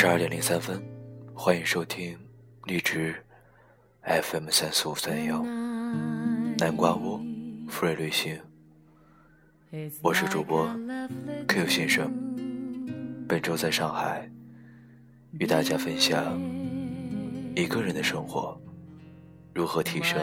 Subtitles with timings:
[0.00, 0.82] 十二点零三分，
[1.34, 2.18] 欢迎收听
[2.64, 3.14] 荔枝
[4.02, 5.44] FM 三四五三幺
[6.56, 7.20] 南瓜屋
[7.68, 8.40] 富瑞旅行，
[10.00, 10.66] 我是主播
[11.48, 12.10] Q 先生，
[13.28, 14.26] 本周在上海
[15.32, 16.40] 与大家分享
[17.54, 18.58] 一个人的生活
[19.52, 20.18] 如何提升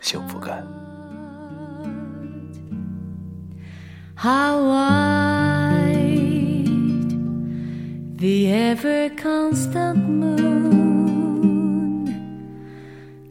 [0.00, 0.66] 幸福感。
[8.20, 10.44] The ever constant moon.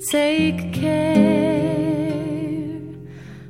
[0.09, 2.09] Take care,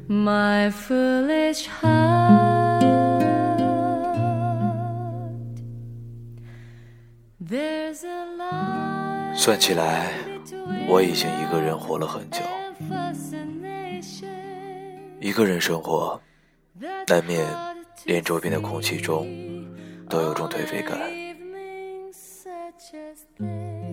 [0.09, 2.83] my foolish heart.
[7.39, 10.11] There's a line 算起来，
[10.89, 12.41] 我已经一个人活了很久。
[15.21, 16.19] 一个人生活，
[17.07, 17.47] 难免
[18.03, 19.25] 连周边的空气中
[20.09, 20.99] 都有种颓废感。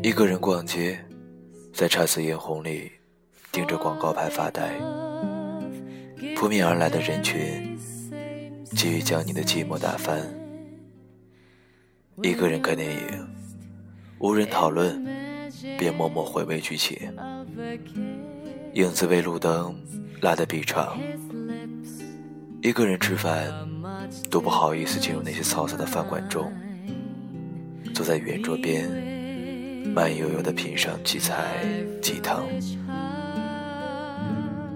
[0.06, 0.96] 一个人逛街，
[1.74, 2.92] 在姹紫嫣红里
[3.50, 4.72] 盯着广告牌发呆。
[6.36, 7.76] 扑面而来的人群，
[8.66, 10.22] 急于将你的寂寞打翻。
[12.22, 13.28] 一个人看电影，
[14.20, 15.04] 无人讨论，
[15.76, 16.96] 便默默回味剧情。
[18.74, 19.76] 影子被路灯
[20.20, 20.96] 拉得笔长。
[22.62, 23.52] 一个人吃饭，
[24.30, 26.48] 都不好意思进入那些嘈杂的饭馆中。
[27.92, 28.88] 坐在圆桌边，
[29.94, 31.44] 慢悠悠地品上几菜
[32.02, 32.44] 几汤。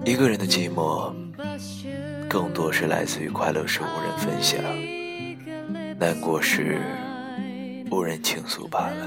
[0.03, 1.13] 一个人的寂寞，
[2.27, 4.59] 更多是来自于快乐时无人分享，
[5.99, 6.81] 难过时
[7.91, 9.05] 无人倾诉罢了。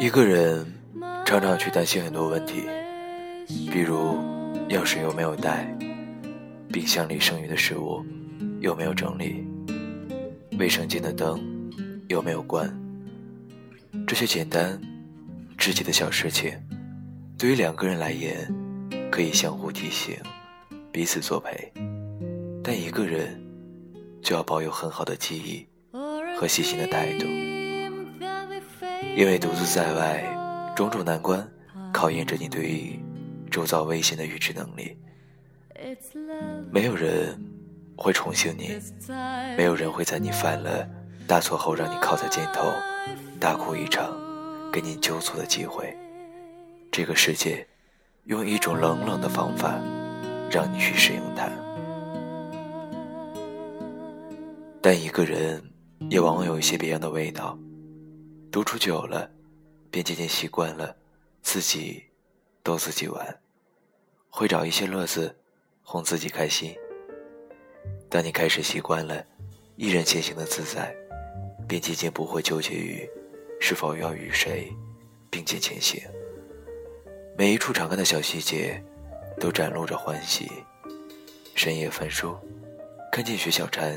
[0.00, 0.66] 一个人
[1.26, 2.62] 常常去担心很多问题，
[3.70, 4.16] 比如
[4.70, 5.76] 钥匙有没有带，
[6.72, 8.02] 冰箱里剩余的食物
[8.60, 9.44] 有没有整理，
[10.58, 11.38] 卫生间的灯
[12.08, 12.74] 有没有关。
[14.06, 14.80] 这些简单、
[15.58, 16.50] 至极的小事情，
[17.36, 18.50] 对于两个人来言，
[19.10, 20.16] 可以相互提醒，
[20.90, 21.70] 彼此作陪；
[22.64, 23.38] 但一个人，
[24.22, 25.66] 就要保有很好的记忆
[26.38, 27.26] 和细心的态度。
[29.16, 31.46] 因为独自在外，种种难关
[31.92, 32.98] 考验着你对于
[33.50, 34.96] 周遭危险的预知能力。
[36.70, 37.38] 没有人
[37.96, 38.78] 会宠幸你，
[39.56, 40.86] 没有人会在你犯了
[41.26, 42.66] 大错后让你靠在肩头
[43.38, 44.14] 大哭一场，
[44.72, 45.96] 给你纠错的机会。
[46.92, 47.66] 这个世界
[48.24, 49.78] 用一种冷冷的方法
[50.50, 51.48] 让你去适应它，
[54.80, 55.62] 但一个人
[56.08, 57.58] 也往往有一些别样的味道。
[58.50, 59.30] 独处久了，
[59.92, 60.96] 便渐渐习惯了
[61.40, 62.04] 自己
[62.64, 63.40] 逗自己玩，
[64.28, 65.36] 会找一些乐子
[65.84, 66.74] 哄自己开心。
[68.08, 69.24] 当你开始习惯了
[69.76, 70.92] 一人前行的自在，
[71.68, 73.08] 便渐渐不会纠结于
[73.60, 74.68] 是否要与谁
[75.30, 76.02] 并肩前行。
[77.38, 78.82] 每一处常看的小细节，
[79.38, 80.50] 都展露着欢喜。
[81.54, 82.36] 深夜翻书，
[83.12, 83.96] 看见徐小婵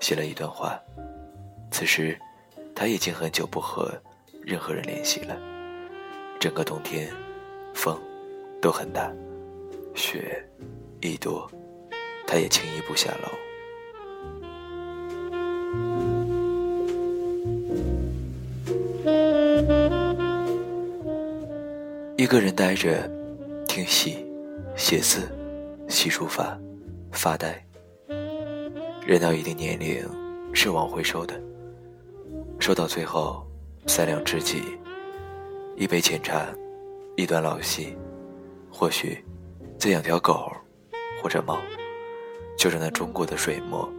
[0.00, 0.80] 写了一段话，
[1.70, 2.18] 此时。
[2.82, 3.96] 他已经很久不和
[4.42, 5.38] 任何人联系了。
[6.40, 7.08] 整个冬天，
[7.74, 7.96] 风
[8.60, 9.08] 都很大，
[9.94, 10.44] 雪
[11.00, 11.48] 一多，
[12.26, 13.28] 他也轻易不下楼。
[22.16, 23.08] 一个人呆着，
[23.68, 24.26] 听戏、
[24.74, 25.28] 写字、
[25.88, 26.58] 洗书法、
[27.12, 27.64] 发呆。
[29.06, 30.04] 人到一定年龄，
[30.52, 31.40] 是往回收的。
[32.62, 33.44] 说到最后，
[33.88, 34.62] 三两知己，
[35.74, 36.46] 一杯浅茶，
[37.16, 37.96] 一段老戏，
[38.70, 39.18] 或许
[39.76, 40.48] 再养条狗
[41.20, 41.58] 或者猫，
[42.56, 43.92] 就让那中国的水墨，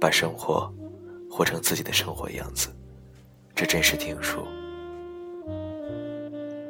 [0.00, 0.68] 把生活
[1.30, 2.70] 活成自己的生活样子，
[3.54, 4.40] 这真是听书。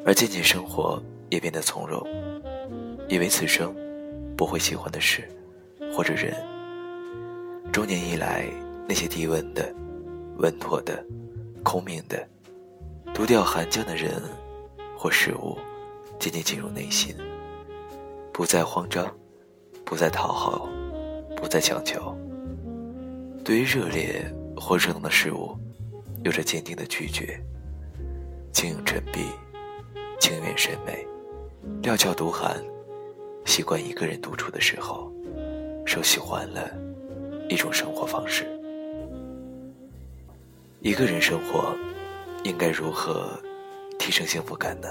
[0.04, 2.06] 而渐渐生活也变得从容，
[3.08, 3.74] 以为此生
[4.36, 5.26] 不会喜欢的事
[5.90, 6.34] 或者人，
[7.72, 8.44] 中年以来
[8.86, 9.74] 那些低温的、
[10.36, 11.02] 稳妥的。
[11.62, 12.26] 空明的，
[13.14, 14.22] 独钓寒江的人
[14.96, 15.58] 或事物，
[16.18, 17.14] 渐渐进入内心，
[18.32, 19.12] 不再慌张，
[19.84, 20.68] 不再讨好，
[21.36, 22.16] 不再强求。
[23.44, 24.24] 对于热烈
[24.56, 25.56] 或热闹的事物，
[26.24, 27.40] 有着坚定的拒绝。
[28.52, 29.20] 轻盈沉璧，
[30.18, 31.06] 清远审美，
[31.82, 32.62] 料峭独寒，
[33.46, 35.10] 习惯一个人独处的时候，
[35.86, 36.70] 受喜欢了
[37.48, 38.59] 一种生活方式。
[40.82, 41.76] 一个人生活，
[42.42, 43.38] 应该如何
[43.98, 44.88] 提升幸福感呢？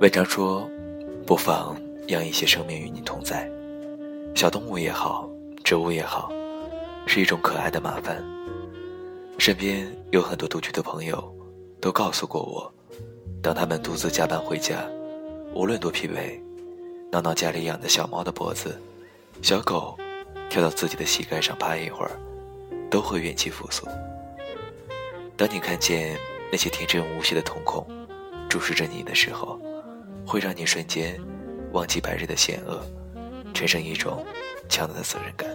[0.00, 0.66] 文章说，
[1.26, 1.76] 不妨
[2.06, 3.50] 养一些生命与你同在，
[4.34, 5.30] 小动物也好，
[5.62, 6.32] 植物也好，
[7.06, 8.24] 是一种可爱的麻烦。
[9.36, 11.22] 身边有很多独居的朋友，
[11.82, 12.72] 都告诉过我，
[13.42, 14.88] 当他们独自加班回家，
[15.52, 16.40] 无论多疲惫，
[17.10, 18.80] 挠挠家里养的小猫的脖子，
[19.42, 19.98] 小狗
[20.48, 22.12] 跳到自己的膝盖上趴一会儿，
[22.88, 23.84] 都会元气复苏。
[25.36, 26.16] 当你看见
[26.52, 27.84] 那些天真无邪的瞳孔
[28.48, 29.60] 注视着你的时候，
[30.24, 31.20] 会让你瞬间
[31.72, 32.80] 忘记白日的险恶，
[33.52, 34.24] 产生一种
[34.68, 35.50] 强大的责任感。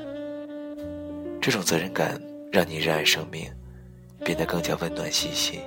[1.42, 2.22] 这种责任感
[2.52, 3.50] 让你热爱生命，
[4.26, 5.62] 变得更加温暖细心。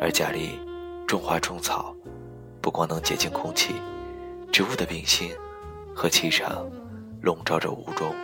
[0.00, 0.58] 而家里
[1.06, 1.94] 种花种草，
[2.60, 3.74] 不光能洁净空气，
[4.52, 5.30] 植物的冰心
[5.94, 6.70] 和气场
[7.20, 8.14] 笼罩着屋中，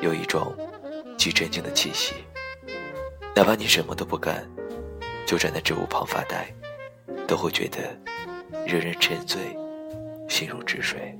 [0.00, 0.54] 有一种
[1.18, 2.14] 极镇静的气息。
[3.34, 4.48] 哪怕你什么都不干，
[5.26, 6.52] 就站在植物旁发呆，
[7.26, 7.78] 都会觉得。
[8.66, 9.56] 惹人沉醉，
[10.28, 11.16] 心如止水。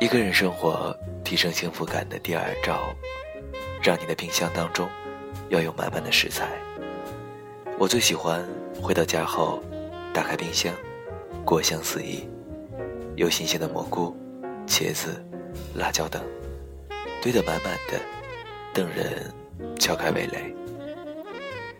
[0.00, 2.80] 一个人生活提升幸福感的第二招，
[3.82, 4.88] 让你的冰箱当中
[5.50, 6.48] 要有满满的食材。
[7.78, 8.42] 我最喜欢
[8.80, 9.62] 回到家后，
[10.14, 10.74] 打开冰箱，
[11.44, 12.26] 果香四溢，
[13.14, 14.16] 有新鲜的蘑菇。
[14.66, 15.22] 茄子、
[15.74, 16.22] 辣椒等，
[17.20, 18.00] 堆得满满的，
[18.72, 19.30] 等人
[19.78, 20.54] 敲开味蕾。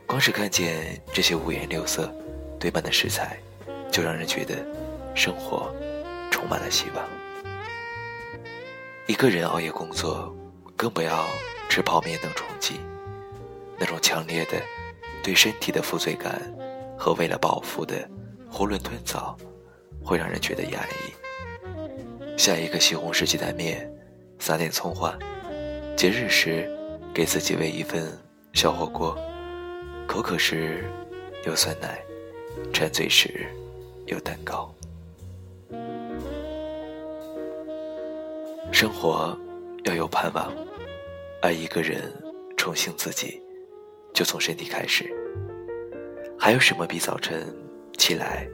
[0.06, 2.12] 光是看见这些五颜六色、
[2.58, 3.38] 堆满的食材，
[3.90, 4.56] 就让人觉得
[5.14, 5.72] 生活
[6.30, 7.19] 充满了希望。
[9.10, 10.32] 一个人熬夜工作，
[10.76, 11.26] 更不要
[11.68, 12.78] 吃泡面等冲击，
[13.76, 14.52] 那种强烈的
[15.20, 16.40] 对身体的负罪感
[16.96, 18.08] 和为了饱腹的
[18.52, 19.36] 囫囵吞枣，
[20.00, 22.38] 会让人觉得压抑。
[22.38, 23.92] 下一个西红柿鸡蛋面，
[24.38, 25.18] 撒点葱花。
[25.96, 26.70] 节日时，
[27.12, 28.16] 给自己喂一份
[28.52, 29.18] 小火锅。
[30.06, 30.84] 口渴时
[31.44, 32.00] 有酸奶，
[32.72, 33.44] 馋嘴时
[34.06, 34.72] 有蛋糕。
[38.72, 39.36] 生活
[39.84, 40.52] 要有盼望，
[41.42, 42.12] 爱一个人，
[42.56, 43.42] 宠幸自己，
[44.14, 45.12] 就从身体开始。
[46.38, 47.54] 还有什么比早晨
[47.98, 48.48] 起来，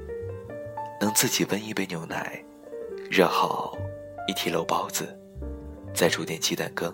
[1.00, 2.42] 能自己温一杯牛奶？
[3.08, 3.78] 热好
[4.26, 5.06] 一屉肉包子，
[5.94, 6.92] 再煮点鸡蛋羹，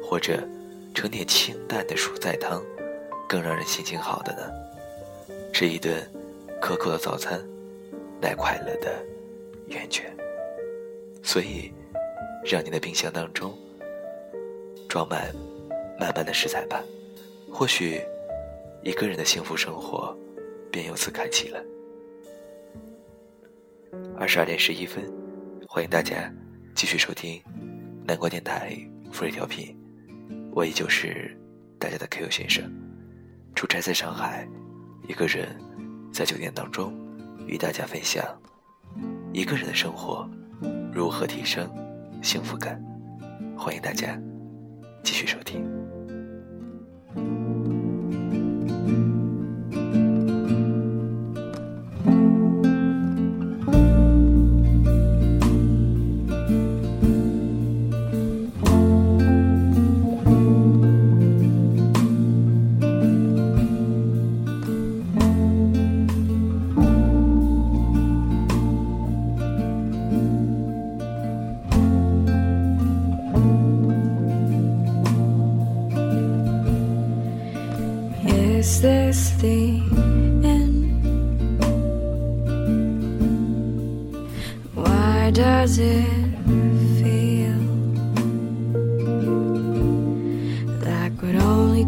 [0.00, 0.46] 或者
[0.94, 2.62] 盛点清淡的蔬菜汤，
[3.28, 4.42] 更让人心情好的呢。
[5.52, 6.08] 吃一顿
[6.60, 7.42] 可口的早餐，
[8.20, 9.04] 乃快乐的
[9.66, 10.14] 源泉。
[11.22, 11.72] 所以，
[12.44, 13.56] 让你的冰箱当中
[14.88, 15.34] 装满
[15.98, 16.82] 满满的食材吧，
[17.50, 18.00] 或许
[18.82, 20.16] 一个人的幸福生活
[20.70, 21.62] 便由此开启了。
[24.16, 25.10] 二十二点十一分。
[25.72, 26.28] 欢迎大家
[26.74, 27.40] 继续收听
[28.04, 28.76] 南国电台
[29.12, 29.72] 福瑞调频，
[30.50, 31.30] 我依旧是
[31.78, 32.68] 大家的 Q 先生，
[33.54, 34.48] 出差在上海，
[35.06, 35.56] 一个人
[36.12, 36.92] 在酒店当中
[37.46, 38.26] 与大家分享
[39.32, 40.28] 一个人的生活
[40.92, 41.70] 如何提升
[42.22, 42.82] 幸福感，
[43.56, 44.18] 欢迎大家
[45.02, 45.79] 继续收听。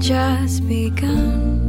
[0.03, 1.62] Just begun?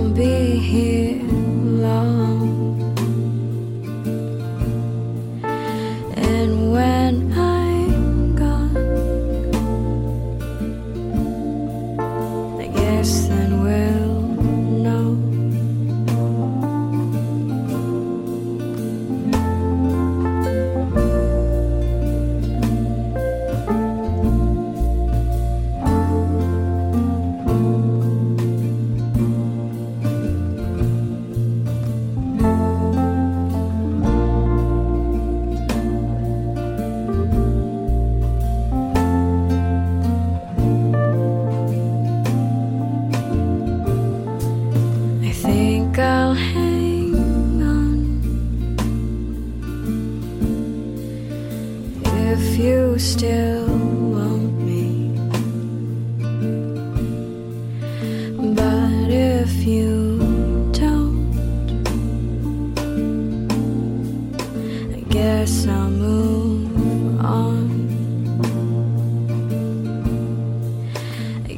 [0.00, 0.99] Won't be here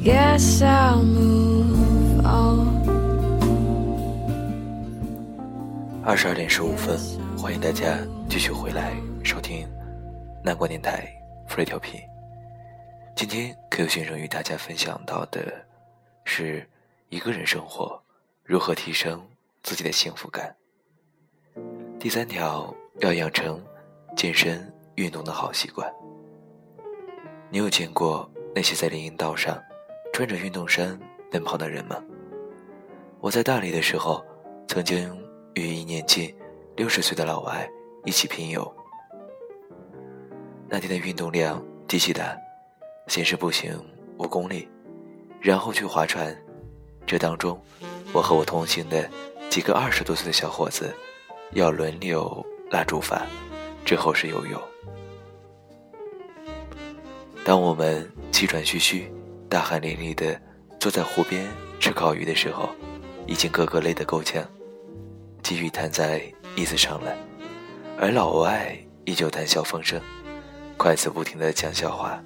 [0.03, 2.83] guess I'll move on.
[6.03, 6.99] 二十二点十五分，
[7.37, 7.97] 欢迎大家
[8.29, 8.93] 继续回来
[9.23, 9.65] 收听
[10.43, 11.07] 南国电台
[11.47, 12.01] Free 调频。
[13.15, 15.39] 今天 Q 先生与大家分享到的
[16.25, 16.67] 是
[17.07, 17.97] 一个人生活
[18.43, 19.25] 如何提升
[19.61, 20.53] 自己的幸福感。
[21.97, 23.63] 第三条，要养成
[24.17, 25.89] 健身运动的好习惯。
[27.49, 29.57] 你有见过那些在林荫道上
[30.13, 30.97] 穿着运动衫
[31.31, 31.99] 奔跑的人吗？
[33.19, 34.23] 我在大理的时候，
[34.67, 35.11] 曾经
[35.55, 36.31] 与一年近
[36.75, 37.67] 六十岁的老外
[38.05, 38.71] 一起拼游。
[40.69, 42.37] 那天的运动量极其大，
[43.07, 43.75] 先是步行
[44.19, 44.69] 五公里，
[45.41, 46.35] 然后去划船。
[47.07, 47.59] 这当中，
[48.13, 49.09] 我和我同行的
[49.49, 50.93] 几个二十多岁的小伙子
[51.53, 53.19] 要轮流拉竹筏，
[53.83, 54.61] 之后是游泳。
[57.43, 59.11] 当我们气喘吁吁、
[59.53, 60.35] 大汗淋漓地
[60.79, 61.47] 坐在湖边
[61.79, 62.67] 吃烤鱼的时候，
[63.27, 64.43] 已经个个累得够呛，
[65.43, 66.23] 几欲瘫在
[66.55, 67.15] 椅子上了，
[67.99, 70.01] 而老外依旧谈笑风生，
[70.75, 72.19] 筷子不停地讲笑话。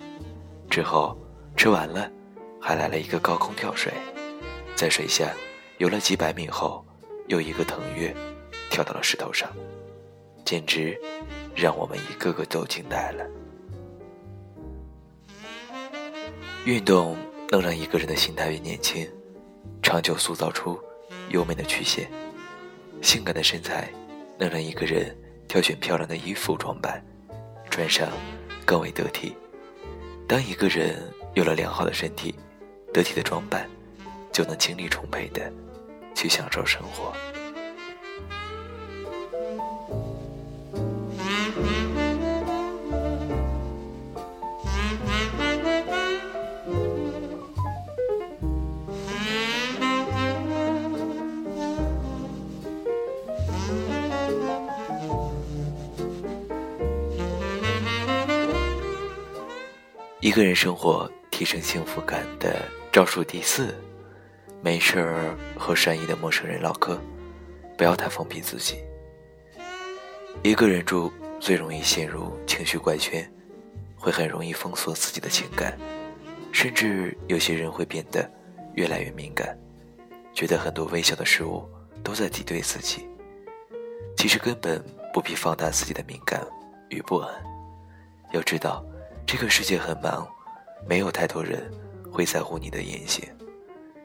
[0.69, 1.19] 之后
[1.57, 2.09] 吃完了，
[2.61, 3.91] 还来了一个高空跳水，
[4.73, 5.33] 在水下
[5.79, 6.81] 游了几百米后，
[7.27, 8.15] 又一个腾跃，
[8.69, 9.51] 跳到了石头上，
[10.45, 10.97] 简直
[11.53, 13.25] 让我们一个个都惊呆了。
[16.67, 17.15] 运动
[17.49, 19.09] 能让一个人的心态越年轻，
[19.81, 20.77] 长久塑造出
[21.29, 22.11] 优美的曲线。
[23.01, 23.89] 性感的身材
[24.37, 27.01] 能让一个人挑选漂亮的衣服装扮，
[27.69, 28.09] 穿上
[28.65, 29.33] 更为得体。
[30.27, 31.01] 当一个人
[31.35, 32.35] 有了良好的身体、
[32.93, 33.65] 得体的装扮，
[34.33, 35.49] 就能精力充沛的
[36.13, 37.13] 去享受生活。
[60.37, 63.73] 个人生活提升幸福感的招数第四：
[64.61, 66.95] 没事儿和善意的陌生人唠嗑，
[67.75, 68.75] 不要太封闭自己。
[70.43, 73.27] 一个人住最容易陷入情绪怪圈，
[73.95, 75.75] 会很容易封锁自己的情感，
[76.51, 78.31] 甚至有些人会变得
[78.75, 79.57] 越来越敏感，
[80.35, 81.67] 觉得很多微小的事物
[82.03, 83.07] 都在敌对自己。
[84.15, 86.45] 其实根本不必放大自己的敏感
[86.89, 87.33] 与不安，
[88.33, 88.85] 要知道。
[89.27, 90.25] 这个世界很忙，
[90.87, 91.69] 没有太多人
[92.09, 93.27] 会在乎你的言行。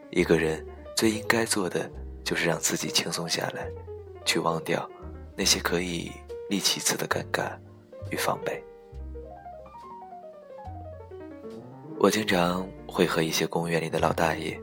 [0.09, 0.63] 一个人
[0.97, 1.89] 最应该做的
[2.25, 3.65] 就是让自己轻松下来，
[4.25, 4.87] 去忘掉
[5.37, 6.11] 那些可以
[6.49, 7.53] 立其次的尴尬
[8.11, 8.61] 与防备。
[11.97, 14.59] 我经常会和一些公园里的老大爷、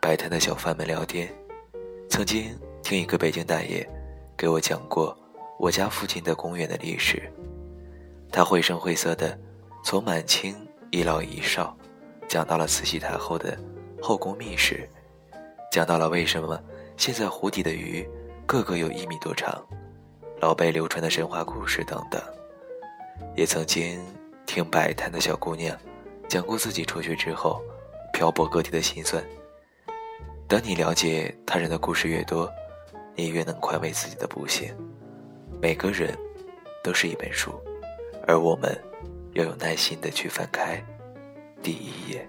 [0.00, 1.28] 摆摊的小贩们聊天。
[2.08, 3.84] 曾经听一个北京大爷
[4.36, 5.16] 给我讲过
[5.58, 7.20] 我家附近的公园的历史，
[8.30, 9.36] 他绘声绘色的。
[9.82, 10.56] 从满清
[10.90, 11.76] 一老一少，
[12.28, 13.58] 讲到了慈禧太后的
[14.00, 14.88] 后宫秘史，
[15.70, 16.58] 讲到了为什么
[16.96, 18.08] 现在湖底的鱼
[18.46, 19.60] 个个有一米多长，
[20.40, 22.22] 老辈流传的神话故事等等。
[23.34, 24.00] 也曾经
[24.46, 25.76] 听摆摊的小姑娘
[26.28, 27.62] 讲过自己辍学之后
[28.12, 29.22] 漂泊各地的辛酸。
[30.46, 32.50] 当你了解他人的故事越多，
[33.16, 34.74] 你越能宽慰自己的不幸。
[35.60, 36.16] 每个人
[36.84, 37.52] 都是一本书，
[38.26, 38.76] 而我们
[39.34, 40.82] 要有耐心的去翻开
[41.62, 42.28] 第一页。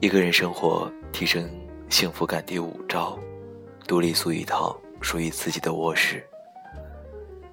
[0.00, 1.48] 一个人生活提升
[1.88, 3.16] 幸福感第五招：
[3.86, 6.22] 独立租一套属于自己的卧室。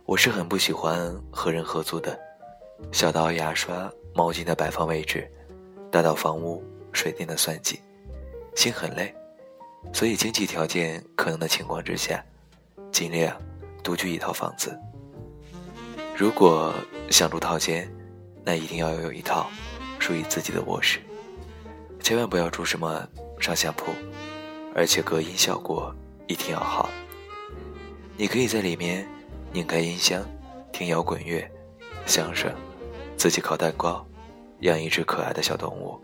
[0.10, 2.20] 我是很不喜欢和人合租的，
[2.92, 5.32] 小到牙刷、毛巾的摆放位置，
[5.92, 7.80] 大到房屋、水电的算计，
[8.56, 9.14] 心很累。
[9.94, 12.26] 所以经济条件可能的情况之下，
[12.92, 13.40] 尽量
[13.84, 14.76] 独居一套房子。
[16.18, 16.74] 如果
[17.12, 17.88] 想住套间，
[18.44, 19.48] 那一定要有一套
[20.00, 21.00] 属于自己的卧室。
[22.02, 23.08] 千万不要住什么
[23.40, 23.92] 上下铺，
[24.74, 26.90] 而且隔音效果一定要好。
[28.18, 29.08] 你可以在里面
[29.52, 30.24] 拧开音箱，
[30.72, 31.50] 听摇滚乐、
[32.06, 32.54] 相声，
[33.18, 34.06] 自己烤蛋糕，
[34.62, 36.00] 养一只可爱的小动物，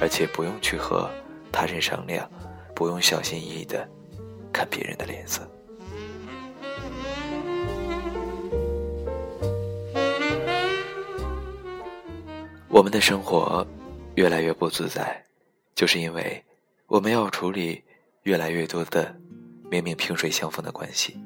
[0.00, 1.10] 而且不用去和
[1.52, 2.30] 他人商量，
[2.74, 3.88] 不用小心翼翼的
[4.52, 5.48] 看别人的脸色。
[12.68, 13.66] 我们的生活
[14.14, 15.22] 越来越不自在。
[15.74, 16.42] 就是因为
[16.86, 17.84] 我们要处理
[18.22, 19.14] 越来越多的
[19.70, 21.22] 明明萍水相逢的关系，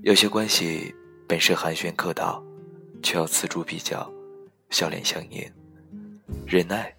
[0.00, 0.94] 有些关系
[1.28, 2.42] 本是寒暄客套，
[3.02, 4.10] 却要锱铢必较，
[4.70, 5.48] 笑脸相迎，
[6.46, 6.92] 忍耐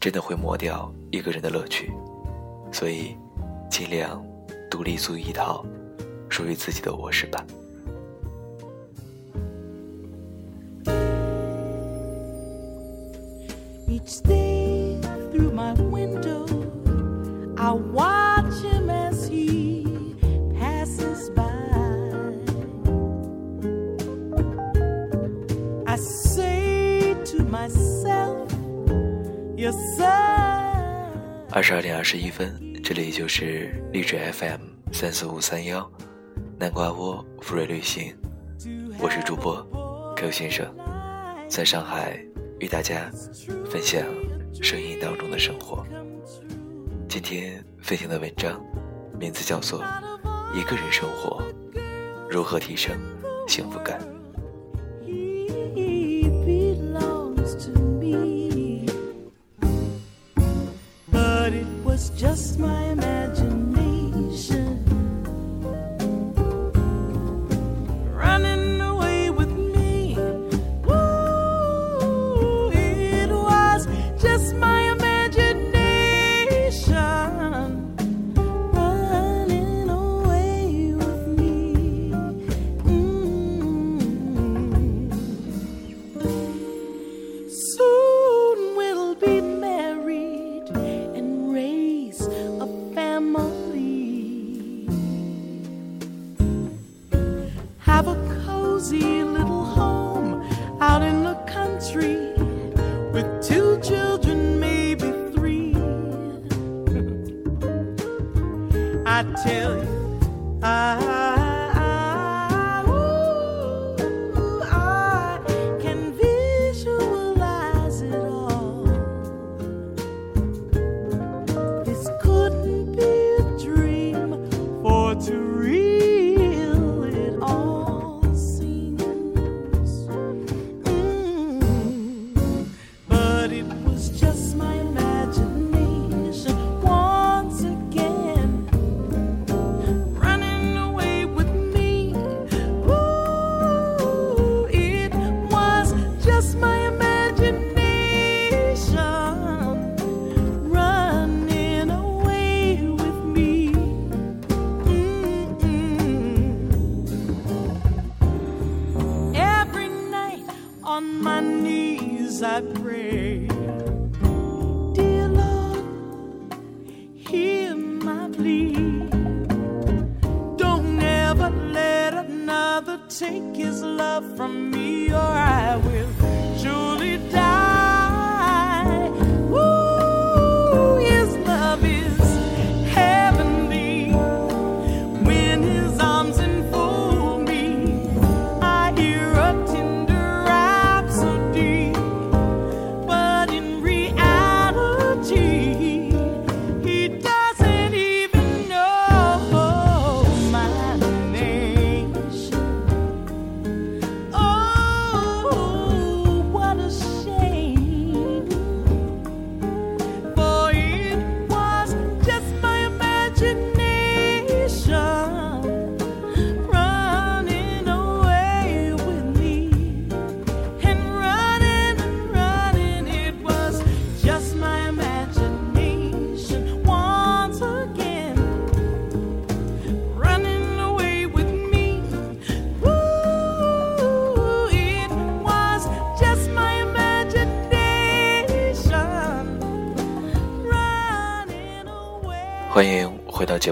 [0.00, 1.92] 真的会磨掉一个人的乐趣，
[2.72, 3.16] 所以
[3.70, 4.24] 尽量
[4.70, 5.64] 独立租一套
[6.28, 7.44] 属于自己的卧室吧。
[31.50, 32.54] 二十二点二十一分，
[32.84, 34.60] 这里就是励志 FM
[34.92, 35.90] 三四五三幺，
[36.58, 38.14] 南瓜窝福瑞旅行，
[39.00, 39.66] 我是主播
[40.16, 40.66] Q 先生，
[41.48, 42.18] 在上海
[42.60, 43.10] 与大家
[43.68, 44.02] 分享
[44.62, 45.84] 声音当中的生活。
[47.08, 48.64] 今天分享的文章
[49.18, 49.82] 名字叫做
[50.54, 51.42] 《一个人生活
[52.30, 52.96] 如何提升
[53.48, 54.00] 幸福感》。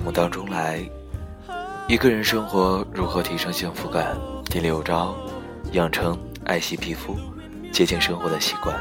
[0.07, 0.89] 目当中来。
[1.89, 4.17] 一个人生活如何提升幸福感？
[4.45, 5.13] 第六招，
[5.73, 7.17] 养成爱惜皮肤、
[7.73, 8.73] 洁净生活的习惯。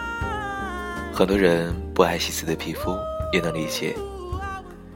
[1.11, 2.95] 很多人不爱惜自己的皮肤，
[3.33, 3.95] 也能理解，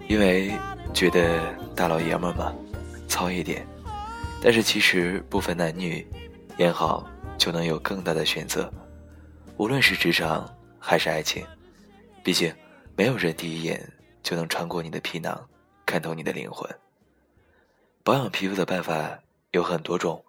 [0.08, 0.52] 因为
[0.94, 1.40] 觉得
[1.76, 2.54] 大老爷们嘛，
[3.08, 3.66] 糙一点。
[4.40, 6.08] 但是其实不分男女，
[6.58, 7.08] 养好
[7.40, 8.72] 就能有更大的选择。
[9.58, 11.44] 无论是职场还是爱情，
[12.24, 12.54] 毕竟
[12.96, 13.82] 没有人第一眼
[14.22, 15.36] 就能穿过你的皮囊，
[15.90, 16.70] 看透你的灵魂。
[18.04, 20.24] 保养皮肤的办法有很多种，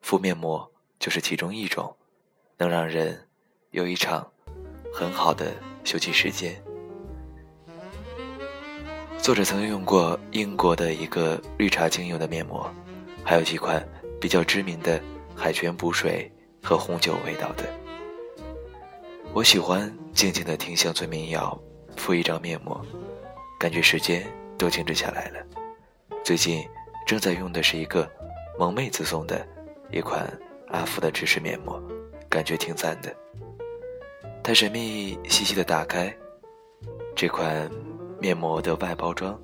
[0.00, 1.94] 敷面膜就是其中一种，
[2.56, 3.28] 能让人
[3.72, 4.26] 有一场
[4.94, 5.52] 很好的
[5.84, 6.58] 休息时间。
[9.18, 12.66] 作者曾用过英国的一个绿茶精油的面膜，
[13.22, 13.86] 还有几款
[14.18, 14.98] 比较知名的
[15.36, 17.64] 海泉补水和红酒味道的。
[19.34, 21.60] 我喜欢静静的听乡村民谣，
[21.94, 22.82] 敷一张面膜，
[23.58, 24.26] 感觉时间
[24.64, 25.44] 都静止下来了。
[26.24, 26.66] 最近。
[27.06, 28.10] 正在用的是一个
[28.58, 29.46] 萌妹子送的
[29.90, 30.26] 一款
[30.68, 31.78] 阿芙的芝士面膜，
[32.30, 33.14] 感觉挺赞的。
[34.42, 36.10] 它神秘细细的打开，
[37.14, 37.70] 这款
[38.18, 39.38] 面膜的外包装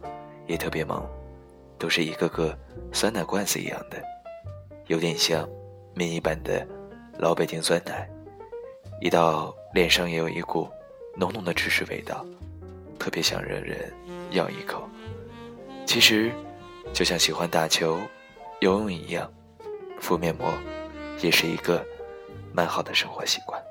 [0.47, 1.07] 也特别萌，
[1.77, 2.59] 都是一个个
[2.95, 4.03] 酸奶罐子一样的，
[4.87, 5.47] 有点像
[5.95, 6.67] 迷你版的
[7.19, 8.09] 老北京酸奶。
[9.03, 10.67] 一到脸上也有一股
[11.15, 12.25] 浓浓的芝士味道，
[13.01, 13.93] 特别想让人
[14.31, 14.89] 咬一口。
[15.85, 16.31] 其实。
[16.93, 18.01] 就像喜欢打球、
[18.59, 19.33] 游泳一样，
[20.01, 20.53] 敷面膜
[21.21, 21.87] 也是一个
[22.53, 23.63] 蛮好的生活习惯。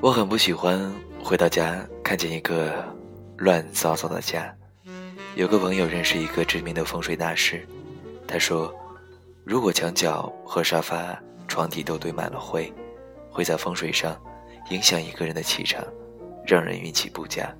[0.00, 2.84] 我很不喜欢回到家看见一个
[3.36, 4.52] 乱糟糟的家。
[5.36, 7.64] 有个朋友认识一个知名的风水大师，
[8.26, 8.74] 他说，
[9.44, 12.72] 如果墙角和沙发、床底都堆满了灰，
[13.30, 14.20] 会在风水上
[14.70, 15.84] 影响一个人的气场。
[16.48, 17.52] 让人运气不佳，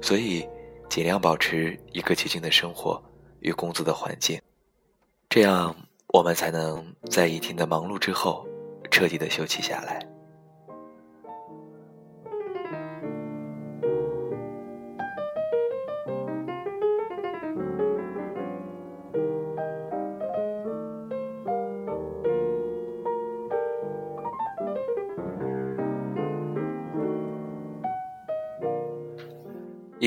[0.00, 0.48] 所以
[0.88, 3.02] 尽量保持一个洁净的生活
[3.40, 4.40] 与工作的环境，
[5.28, 5.74] 这样
[6.14, 8.46] 我们才能在一天的忙碌之后
[8.92, 10.06] 彻底的休息下来。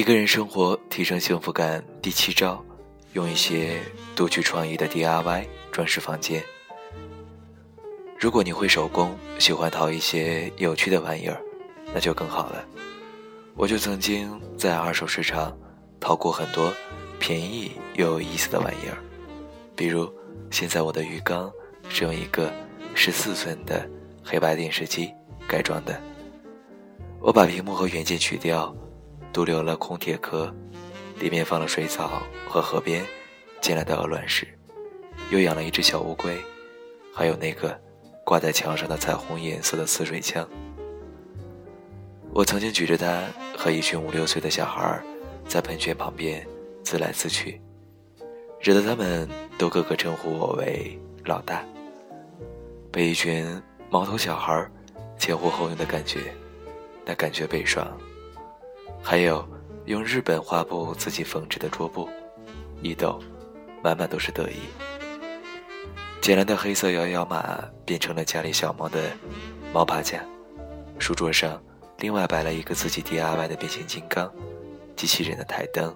[0.09, 2.65] 个人生活提升幸福感第七招，
[3.13, 3.79] 用一些
[4.15, 6.43] 独具创意的 DIY 装饰房间。
[8.17, 11.39] 如果你会手工，喜欢淘一些有趣的玩意儿，
[11.93, 12.65] 那就更好了。
[13.53, 15.55] 我就曾经在二手市场
[15.99, 16.73] 淘过很多
[17.19, 18.97] 便宜又有意思的玩意儿，
[19.75, 20.11] 比如
[20.49, 21.51] 现在我的鱼缸
[21.87, 22.51] 是用一个
[22.95, 23.87] 十四寸的
[24.23, 25.13] 黑白电视机
[25.47, 26.01] 改装的，
[27.21, 28.75] 我把屏幕和原件取掉。
[29.31, 30.53] 独留了空铁壳，
[31.19, 33.05] 里面放了水草和河边
[33.61, 34.47] 捡来的鹅卵石，
[35.29, 36.37] 又养了一只小乌龟，
[37.13, 37.79] 还有那个
[38.25, 40.47] 挂在墙上的彩虹颜色的呲水枪。
[42.33, 43.23] 我曾经举着它
[43.57, 45.01] 和一群五六岁的小孩
[45.47, 46.45] 在喷泉旁边
[46.83, 47.61] 自来自去，
[48.59, 51.63] 惹得他们都个个称呼我为老大。
[52.91, 53.45] 被一群
[53.89, 54.67] 毛头小孩
[55.17, 56.33] 前呼后拥的感觉，
[57.05, 57.87] 那感觉倍爽。
[59.01, 59.47] 还有
[59.85, 62.07] 用日本花布自己缝制的桌布，
[62.81, 63.19] 一抖，
[63.83, 64.55] 满满都是得意。
[66.21, 68.99] 捡来的黑色摇摇马变成了家里小猫的
[69.73, 70.23] 猫爬架，
[70.99, 71.61] 书桌上
[71.97, 74.31] 另外摆了一个自己 DIY 的变形金刚
[74.95, 75.95] 机器人的台灯。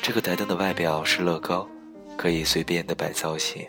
[0.00, 1.68] 这个台灯的外表是乐高，
[2.16, 3.66] 可以随便的摆造型。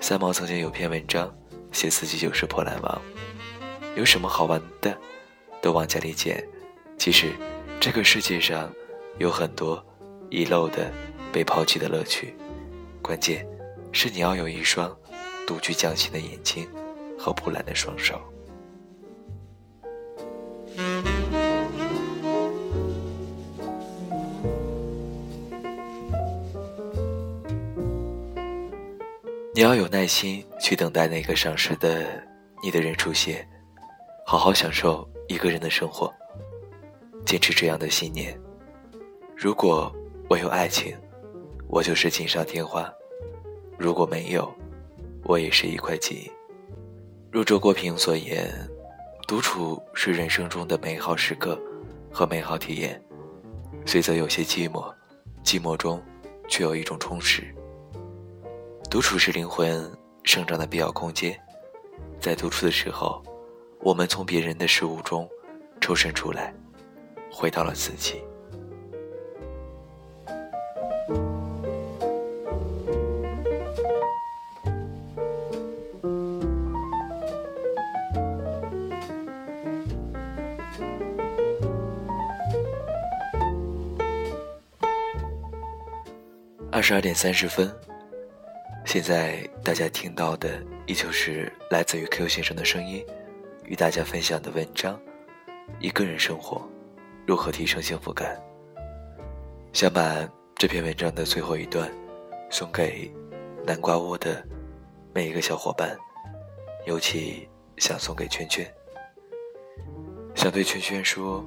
[0.00, 1.32] 三毛曾经有篇文章
[1.72, 3.02] 写自己就是破烂王，
[3.96, 4.96] 有什么好玩的
[5.60, 6.42] 都往家里捡。
[6.98, 7.32] 其实，
[7.78, 8.72] 这个世界上
[9.18, 9.84] 有很多
[10.28, 10.90] 遗漏的、
[11.32, 12.34] 被抛弃的乐趣，
[13.00, 13.46] 关键
[13.92, 14.94] 是你要有一双
[15.46, 16.68] 独具匠心的眼睛
[17.16, 18.20] 和不懒的双手。
[29.54, 32.04] 你要有耐心去等待那个赏识的
[32.62, 33.48] 你的人出现，
[34.26, 36.12] 好好享受一个人的生活。
[37.26, 38.38] 坚持这样的信念：
[39.36, 39.92] 如果
[40.30, 40.96] 我有爱情，
[41.68, 42.84] 我就是锦上添花；
[43.76, 44.48] 如果没有，
[45.24, 46.16] 我也是一块金。
[47.32, 48.48] 如周国平所言，
[49.26, 51.60] 独处是人生中的美好时刻
[52.12, 53.02] 和美好体验，
[53.84, 54.94] 虽则有些寂寞，
[55.42, 56.00] 寂寞中
[56.46, 57.42] 却有一种充实。
[58.88, 59.90] 独处是灵魂
[60.22, 61.36] 生长的必要空间，
[62.20, 63.20] 在独处的时候，
[63.80, 65.28] 我们从别人的事物中
[65.80, 66.54] 抽身出来，
[67.38, 68.22] 回到了自己。
[86.72, 87.70] 二十二点三十分，
[88.86, 93.04] 现在大家听到的依旧是来自于 Q 先生的声音，
[93.64, 94.94] 与大家分享的文章
[95.80, 96.66] 《一个人生活
[97.26, 98.36] 如何提升幸福感》。
[99.72, 101.90] 想把这篇文章的最后一段
[102.50, 103.12] 送给
[103.66, 104.46] 南瓜窝的
[105.12, 105.98] 每一个小伙伴，
[106.86, 108.64] 尤其想送给圈圈。
[110.36, 111.44] 想对圈圈说，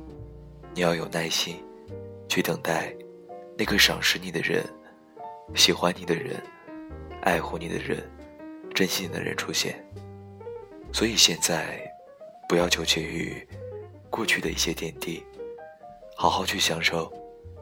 [0.74, 1.63] 你要有耐心，
[2.28, 2.94] 去等待
[3.58, 4.63] 那个赏识你的人。
[5.56, 6.36] 喜欢你的人，
[7.22, 8.08] 爱护你的人，
[8.76, 9.84] 珍惜你的人出现。
[10.92, 11.82] 所以现在，
[12.48, 13.48] 不要纠结于
[14.10, 15.24] 过去的一些点滴，
[16.21, 17.10] 好好去享受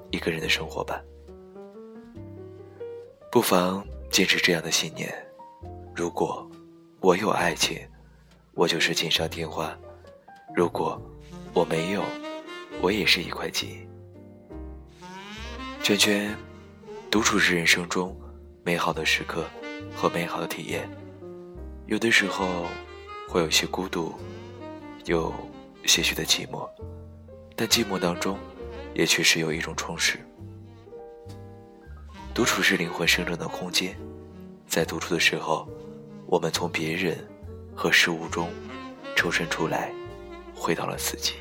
[0.09, 0.99] 一个人的生活吧。
[3.31, 5.13] 不妨坚持这样的信念：
[5.95, 6.49] 如果
[6.99, 7.79] 我有爱情，
[8.55, 9.77] 我就是锦上添花；
[10.55, 10.99] 如果
[11.53, 12.03] 我没有，
[12.81, 13.87] 我也是一块金。
[15.83, 16.35] 圈圈。
[17.11, 18.13] 独处是人生中
[18.63, 19.45] 美好的时刻
[19.95, 20.89] 和美好的体验，
[21.85, 22.65] 有的时候
[23.29, 24.13] 会有些孤独，
[25.05, 25.31] 有
[25.85, 26.67] 些许的寂寞，
[27.59, 28.37] 但寂寞当中
[28.93, 30.19] 也确实有一种充实。
[32.31, 33.97] 独处是灵魂生长的空间，
[34.67, 35.67] 在独处的时候，
[36.27, 37.17] 我们从别人
[37.75, 38.47] 和事物中
[39.15, 39.91] 抽身出来，
[40.53, 41.33] 回到了自己。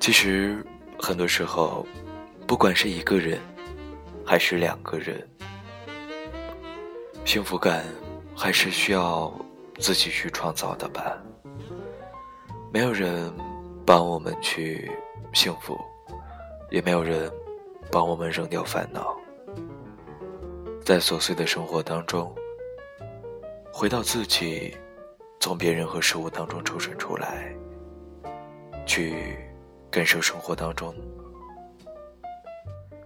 [0.00, 0.66] 其实，
[0.98, 1.86] 很多时候，
[2.52, 3.40] 不管是一个人，
[4.26, 5.26] 还是两个人，
[7.24, 7.82] 幸福感
[8.36, 9.32] 还是需要
[9.78, 11.16] 自己去创造的吧。
[12.70, 13.32] 没有人
[13.86, 14.92] 帮我们去
[15.32, 15.80] 幸福，
[16.70, 17.32] 也没有人
[17.90, 19.16] 帮我们扔掉烦恼。
[20.84, 22.36] 在琐碎的生活当中，
[23.72, 24.76] 回到自己，
[25.40, 27.50] 从别人和事物当中抽身出来，
[28.84, 29.38] 去。
[29.90, 30.94] 感受生活当中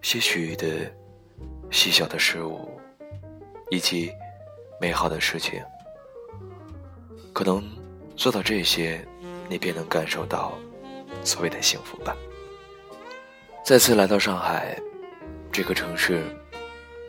[0.06, 0.88] 些许的
[1.68, 2.80] 细小的事物，
[3.70, 4.08] 以及
[4.80, 5.60] 美好的事情，
[7.32, 7.60] 可能
[8.14, 9.04] 做到这些，
[9.48, 10.56] 你便能感受到
[11.24, 12.16] 所谓的幸福吧。
[13.64, 14.80] 再次来到上海
[15.50, 16.22] 这个城市，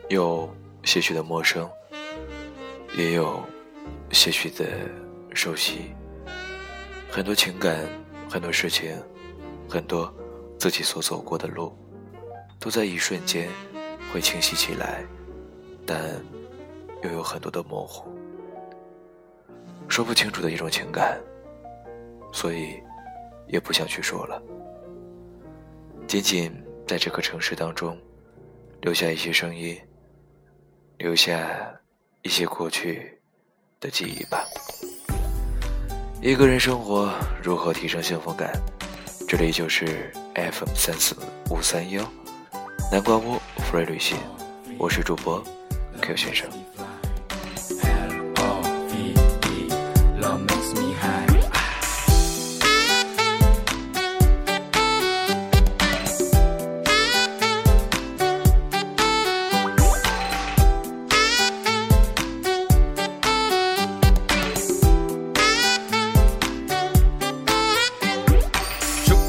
[0.08, 1.70] 有些许的陌生，
[2.96, 3.40] 也有
[4.10, 4.66] 些许的
[5.34, 5.94] 熟悉，
[7.08, 7.88] 很多情感，
[8.28, 9.00] 很多事情。
[9.70, 10.12] 很多
[10.58, 11.72] 自己所走过的路，
[12.60, 13.48] 都在一瞬间
[14.12, 15.04] 会清晰起来，
[15.86, 15.98] 但
[17.02, 18.10] 又有很多的模糊，
[19.88, 21.20] 说不清楚的一种情感，
[22.32, 22.82] 所以
[23.46, 24.42] 也不想去说了。
[26.06, 26.52] 仅仅
[26.86, 27.96] 在这个城市当中，
[28.80, 29.78] 留下一些声音，
[30.96, 31.48] 留下
[32.22, 33.20] 一些过去
[33.78, 34.44] 的记忆吧。
[36.20, 38.52] 一个人生活如何提升幸福感？
[39.28, 41.14] 这里就是 FM 三四
[41.50, 42.02] 五三幺，
[42.90, 43.38] 南瓜屋
[43.70, 44.16] free 旅行，
[44.78, 45.44] 我是主播
[46.00, 46.48] Q 先生。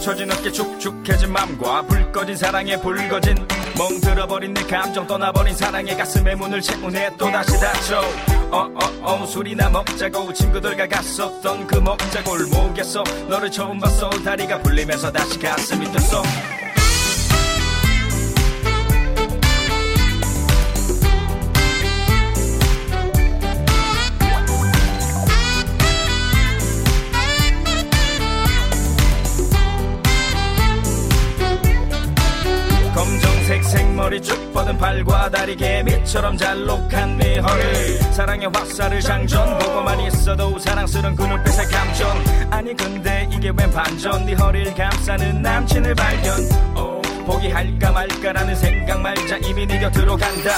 [0.09, 3.35] 어깨 축축해진 맘과 불 꺼진 사랑에 불거진
[3.77, 7.15] 멍들어버린 내 감정 떠나버린 사랑의 가슴에 문을 채우네.
[7.15, 8.01] 또다시 닫혀
[8.51, 14.09] 어어어 술이나 먹자고 친구들과 갔었던 그 먹자 골목에서 너를 처음 봤어.
[14.09, 16.23] 다리가 풀리면서 다시 가슴이 뛰었어
[34.21, 41.23] 쭉 뻗은 팔과 다리 개미처럼 잘록한 네 허리 사랑의 화살을 장전 보고만 있어도 사랑스런 그
[41.23, 42.23] 눈빛의 감정.
[42.49, 44.25] 아니 근데 이게 웬 반전?
[44.25, 46.39] 네 허리를 감싸는 남친을 발견.
[46.77, 49.37] 오, 포기할까 말까라는 생각 말자.
[49.37, 50.51] 이미 네 곁으로 간다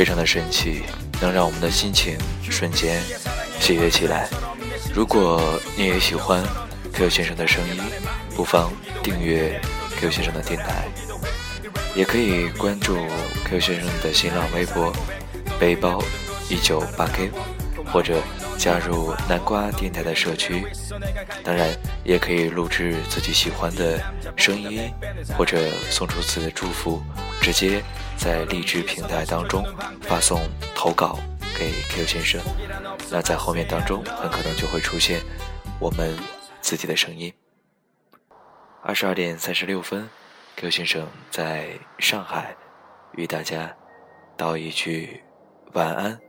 [0.00, 0.84] 非常的神奇，
[1.20, 3.02] 能让我们的心情瞬间
[3.60, 4.26] 喜悦起来。
[4.94, 6.42] 如果你也喜欢
[6.90, 7.82] Q 先生的声音，
[8.34, 9.60] 不妨订阅
[9.98, 10.88] Q 先生的电台，
[11.94, 12.96] 也可以关注
[13.44, 14.90] Q 先生的新浪微博
[15.60, 16.02] “背包
[16.48, 17.30] 一九八 K”，
[17.92, 18.22] 或者
[18.56, 20.64] 加入南瓜电台的社区。
[21.44, 21.68] 当然，
[22.04, 24.02] 也可以录制自己喜欢的
[24.34, 24.90] 声音，
[25.36, 25.58] 或者
[25.90, 27.02] 送出自己的祝福，
[27.42, 27.82] 直接。
[28.20, 29.64] 在荔枝平台当中
[30.02, 30.38] 发送
[30.74, 31.18] 投稿
[31.58, 32.38] 给 Q 先生，
[33.10, 35.22] 那在后面当中很可能就会出现
[35.80, 36.14] 我们
[36.60, 37.32] 自己的声音。
[38.82, 40.06] 二十二点三十六分
[40.56, 42.54] ，Q 先生在上海
[43.14, 43.74] 与大家
[44.36, 45.22] 道一句
[45.72, 46.20] 晚安，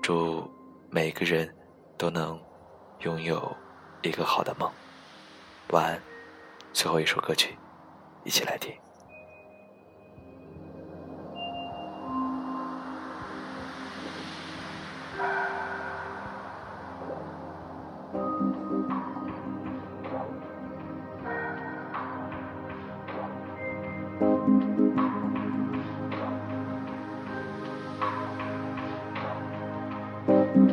[0.00, 0.48] 祝
[0.90, 1.52] 每个人
[1.98, 2.40] 都能
[3.00, 3.52] 拥有
[4.02, 4.70] 一个好的梦。
[5.70, 6.00] 晚安，
[6.72, 7.58] 最后一首歌曲，
[8.22, 8.72] 一起来听。
[30.56, 30.70] thank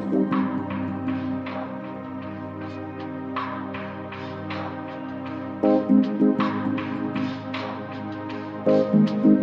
[9.25, 9.42] you